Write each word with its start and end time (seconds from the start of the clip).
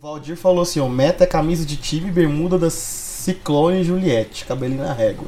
Valdir 0.00 0.34
falou 0.34 0.62
assim: 0.62 0.80
o 0.80 0.88
meta 0.88 1.24
é 1.24 1.26
camisa 1.26 1.66
de 1.66 1.76
time 1.76 2.10
bermuda 2.10 2.58
da 2.58 2.70
Ciclone 2.70 3.84
Juliette, 3.84 4.46
cabelinho 4.46 4.82
na 4.82 4.94
régua. 4.94 5.26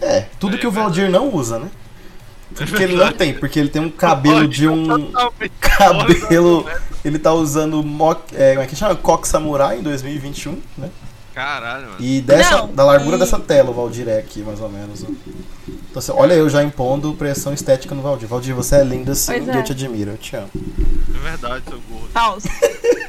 É, 0.00 0.22
tudo 0.40 0.56
É 0.56 0.58
que 0.58 0.66
o. 0.66 0.72
Valdir 0.72 1.08
não 1.08 1.32
usa, 1.32 1.60
né? 1.60 1.70
Tudo 2.52 2.72
que 2.72 2.82
ele 2.82 2.96
não 2.96 3.12
tem, 3.12 3.32
porque 3.34 3.60
ele 3.60 3.68
tem 3.68 3.80
um 3.80 3.90
cabelo 3.90 4.48
de 4.48 4.66
um. 4.68 5.12
Cabelo. 5.60 6.68
Ele 7.04 7.18
tá 7.18 7.32
usando 7.32 7.80
mock, 7.84 8.34
é, 8.34 8.54
como 8.54 8.64
é 8.64 8.66
que 8.66 8.74
chama? 8.74 8.96
Coque 8.96 9.28
Samurai 9.28 9.78
em 9.78 9.82
2021, 9.82 10.60
né? 10.76 10.90
Caralho, 11.32 11.86
mano. 11.86 11.96
E 12.00 12.20
dessa, 12.20 12.56
Não, 12.56 12.74
da 12.74 12.84
largura 12.84 13.16
e- 13.16 13.18
dessa 13.20 13.38
tela, 13.38 13.70
o 13.70 13.74
Valdir 13.74 14.08
é 14.08 14.18
aqui, 14.18 14.40
mais 14.40 14.60
ou 14.60 14.68
menos. 14.68 15.04
ó. 15.04 15.06
Então, 15.68 15.98
assim, 16.00 16.12
olha 16.12 16.34
eu 16.34 16.48
já 16.48 16.62
impondo 16.64 17.14
pressão 17.14 17.52
estética 17.52 17.94
no 17.94 18.02
Valdir. 18.02 18.26
Valdir, 18.26 18.54
você 18.54 18.76
é 18.76 18.82
lindo 18.82 19.12
assim 19.12 19.44
e 19.44 19.50
é. 19.50 19.58
eu 19.58 19.62
te 19.62 19.72
admiro, 19.72 20.12
eu 20.12 20.16
te 20.16 20.34
amo. 20.34 20.50
É 21.14 21.18
verdade, 21.30 21.62
seu 21.68 21.80
gordo. 21.88 22.08
Pausa. 22.12 22.48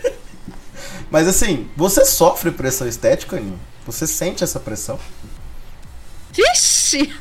Mas 1.09 1.27
assim, 1.27 1.69
você 1.75 2.05
sofre 2.05 2.51
pressão 2.51 2.87
estética, 2.87 3.37
Aninho? 3.37 3.59
Você 3.85 4.05
sente 4.05 4.43
essa 4.43 4.59
pressão? 4.59 4.99
Vixe! 6.31 7.09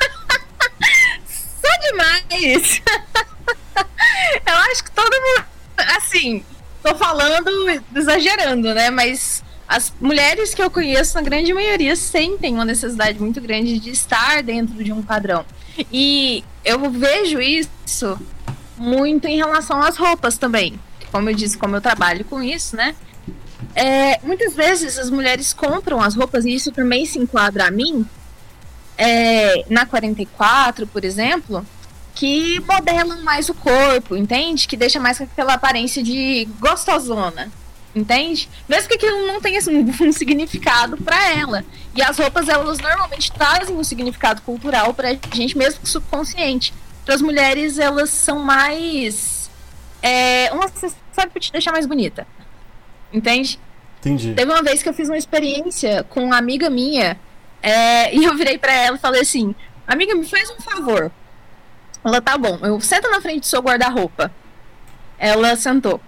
Só 1.27 1.91
demais! 1.91 2.83
Eu 4.47 4.55
acho 4.71 4.85
que 4.85 4.91
todo 4.91 5.13
mundo. 5.13 5.45
Assim, 5.97 6.45
tô 6.83 6.95
falando, 6.97 7.51
exagerando, 7.95 8.75
né? 8.75 8.91
Mas 8.91 9.45
as 9.69 9.93
mulheres 10.01 10.55
que 10.55 10.63
eu 10.63 10.71
conheço, 10.71 11.15
na 11.15 11.23
grande 11.23 11.53
maioria, 11.53 11.97
sentem 11.97 12.55
uma 12.55 12.65
necessidade 12.65 13.21
muito 13.21 13.41
grande 13.41 13.79
de 13.79 13.91
estar 13.91 14.43
dentro 14.43 14.83
de 14.83 14.93
um 14.93 15.03
padrão. 15.03 15.45
E 15.93 16.45
eu 16.65 16.91
vejo 16.91 17.41
isso 17.41 18.19
muito 18.77 19.27
em 19.27 19.37
relação 19.37 19.83
às 19.83 19.97
roupas 19.97 20.39
também. 20.39 20.79
Como 21.11 21.29
eu 21.29 21.35
disse, 21.35 21.59
como 21.59 21.77
eu 21.77 21.81
trabalho 21.81 22.25
com 22.25 22.43
isso, 22.43 22.77
né? 22.77 22.95
É, 23.77 24.19
muitas 24.23 24.55
vezes 24.55 24.99
as 24.99 25.11
mulheres 25.11 25.53
compram 25.53 26.01
as 26.01 26.15
roupas, 26.15 26.47
e 26.47 26.55
isso 26.55 26.73
também 26.73 27.05
se 27.05 27.19
enquadra 27.19 27.67
a 27.67 27.71
mim, 27.71 28.09
é, 28.97 29.67
na 29.69 29.85
44, 29.85 30.87
por 30.87 31.05
exemplo, 31.05 31.65
que 32.15 32.59
modelam 32.61 33.23
mais 33.23 33.51
o 33.51 33.55
corpo, 33.55 34.17
entende? 34.17 34.67
Que 34.67 34.79
deixa 34.79 34.99
mais 34.99 35.21
aquela 35.21 35.53
aparência 35.53 36.03
de 36.03 36.49
gostosona, 36.59 37.53
entende? 37.95 38.49
Mesmo 38.67 38.89
que 38.89 38.95
aquilo 38.95 39.27
não 39.27 39.43
tenha 39.43 39.59
assim, 39.59 39.85
um 40.01 40.13
significado 40.13 40.97
para 40.97 41.31
ela. 41.33 41.63
E 41.95 42.01
as 42.01 42.19
roupas, 42.19 42.49
elas 42.49 42.79
normalmente 42.79 43.31
trazem 43.31 43.77
um 43.77 43.85
significado 43.85 44.41
cultural 44.41 44.95
pra 44.95 45.15
gente, 45.35 45.59
mesmo 45.59 45.83
que 45.83 45.89
subconsciente. 45.91 46.73
Para 47.05 47.15
as 47.15 47.21
mulheres, 47.21 47.79
elas 47.79 48.09
são 48.09 48.39
mais. 48.39 49.51
É, 50.03 50.51
um 50.55 50.63
acessório 50.63 51.31
pra 51.31 51.41
te 51.41 51.53
deixar 51.53 51.73
mais 51.73 51.85
bonita. 51.85 52.27
Entende? 53.13 53.61
Entendi. 54.01 54.35
Teve 54.35 54.51
uma 54.51 54.63
vez 54.63 54.83
que 54.83 54.89
eu 54.89 54.95
fiz 54.95 55.09
uma 55.09 55.19
experiência 55.19 56.05
com 56.05 56.25
uma 56.25 56.37
amiga 56.37 56.71
minha 56.71 57.19
é, 57.63 58.15
e 58.17 58.25
eu 58.25 58.37
virei 58.37 58.59
pra 58.59 58.73
ela 58.73 58.97
e 58.97 59.01
falei 59.01 59.23
assim: 59.23 59.55
Amiga, 59.87 60.15
me 60.15 60.27
faz 60.27 60.51
um 60.51 60.61
favor. 60.61 61.11
Ela, 62.05 62.21
tá 62.21 62.39
bom, 62.39 62.59
eu 62.63 62.81
sento 62.81 63.11
na 63.11 63.21
frente 63.21 63.41
do 63.41 63.47
seu 63.47 63.61
guarda-roupa. 63.61 64.31
Ela 65.19 65.57
sentou. 65.57 66.01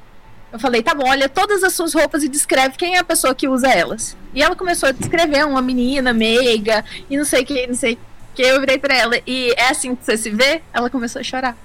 Eu 0.53 0.59
falei, 0.59 0.83
tá 0.83 0.95
bom, 0.95 1.09
olha 1.09 1.29
todas 1.29 1.63
as 1.63 1.75
suas 1.75 1.93
roupas 1.93 2.23
e 2.23 2.29
descreve 2.29 2.77
quem 2.77 2.97
é 2.97 2.99
a 2.99 3.05
pessoa 3.05 3.35
que 3.35 3.49
usa 3.49 3.69
elas. 3.69 4.17
E 4.33 4.43
ela 4.43 4.57
começou 4.57 4.89
a 4.89 4.93
descrever 4.93 5.45
uma 5.45 5.61
menina 5.61 6.13
meiga 6.13 6.85
e 7.11 7.17
não 7.17 7.25
sei 7.25 7.43
o 7.43 7.47
que, 7.47 7.67
não 7.67 7.75
sei 7.75 7.95
o 7.95 7.99
que. 8.35 8.43
Eu 8.43 8.61
virei 8.61 8.79
pra 8.79 8.97
ela 8.97 9.21
e 9.27 9.53
é 9.57 9.69
assim 9.69 9.95
que 9.95 10.05
você 10.05 10.17
se 10.17 10.31
vê? 10.31 10.63
Ela 10.73 10.89
começou 10.89 11.21
a 11.21 11.23
chorar. 11.23 11.57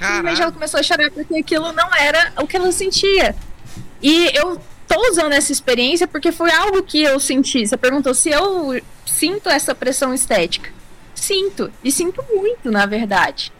Simplesmente 0.00 0.42
ela 0.42 0.52
começou 0.52 0.80
a 0.80 0.82
chorar 0.82 1.10
porque 1.10 1.36
aquilo 1.36 1.72
não 1.72 1.94
era 1.94 2.32
o 2.38 2.46
que 2.46 2.56
ela 2.56 2.70
sentia. 2.72 3.34
E 4.00 4.30
eu 4.34 4.60
tô 4.88 5.10
usando 5.10 5.32
essa 5.32 5.52
experiência 5.52 6.08
porque 6.08 6.32
foi 6.32 6.50
algo 6.50 6.82
que 6.82 7.02
eu 7.02 7.20
senti. 7.20 7.66
Você 7.66 7.76
perguntou 7.76 8.14
se 8.14 8.30
eu 8.30 8.80
sinto 9.06 9.48
essa 9.48 9.74
pressão 9.74 10.14
estética. 10.14 10.72
Sinto. 11.14 11.70
E 11.84 11.92
sinto 11.92 12.24
muito, 12.34 12.70
na 12.70 12.86
verdade. 12.86 13.52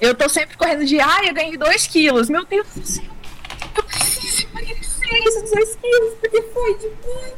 Eu 0.00 0.14
tô 0.14 0.28
sempre 0.28 0.56
correndo 0.56 0.84
de, 0.84 0.98
ai, 0.98 1.28
eu 1.28 1.34
ganhei 1.34 1.56
2 1.56 1.86
quilos. 1.86 2.30
Meu 2.30 2.44
Deus 2.44 2.66
do 2.74 2.86
céu. 2.86 3.04
Eu 3.76 3.82
preciso 3.82 4.46
emagrecer 4.50 5.26
esses 5.26 5.50
2 5.50 5.76
quilos 5.76 6.14
porque 6.20 6.42
foi 6.42 6.78
demais. 6.78 7.34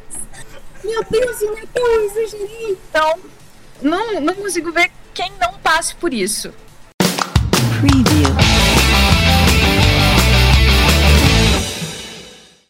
Meu 0.84 1.04
Deus, 1.10 1.42
eu 1.42 1.58
eu 1.74 2.04
exagerei. 2.04 2.78
Então, 2.88 3.18
não, 3.80 4.20
não 4.20 4.34
consigo 4.34 4.70
ver 4.72 4.90
quem 5.12 5.32
não 5.40 5.54
passe 5.54 5.94
por 5.96 6.14
isso. 6.14 6.52
Preview. 7.80 8.21